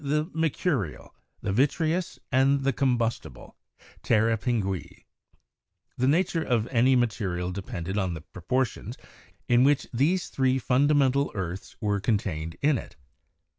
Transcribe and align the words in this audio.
the 0.03 0.27
"mercurial," 0.33 1.13
the 1.43 1.51
"vitre 1.53 1.93
ous," 1.95 2.17
and 2.31 2.63
the 2.63 2.73
"combustible" 2.73 3.55
('terra 4.01 4.35
pinguis'). 4.35 5.03
The 5.95 6.07
nature 6.07 6.41
of 6.41 6.67
any 6.71 6.95
material 6.95 7.51
depended 7.51 7.97
upon 7.97 8.15
the 8.15 8.21
proportions 8.21 8.97
in 9.47 9.63
which 9.63 9.85
these 9.93 10.29
three 10.29 10.57
fundamental 10.57 11.31
earths 11.35 11.75
were 11.79 11.99
contained 11.99 12.55
in 12.63 12.79
it. 12.79 12.95